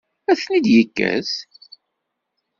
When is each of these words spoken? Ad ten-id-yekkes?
Ad 0.31 0.37
ten-id-yekkes? 0.41 1.31